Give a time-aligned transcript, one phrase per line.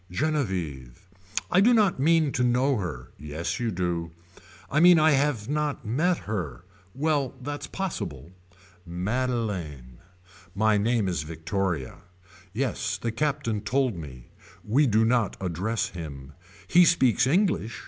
[0.09, 1.07] Genevieve.
[1.51, 3.11] I do not mean to know her.
[3.19, 4.09] Yes you do.
[4.67, 6.65] I mean I have not met her.
[6.95, 8.31] Well that's possible.
[8.83, 9.99] Madeleine.
[10.55, 11.97] My name is Victoria.
[12.51, 14.31] Yes the Captain told me.
[14.67, 16.33] We do not address him.
[16.67, 17.79] He speaks English.